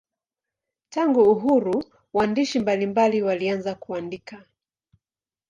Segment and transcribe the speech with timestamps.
[0.89, 4.45] Tangu uhuru waandishi mbalimbali walianza kuandika.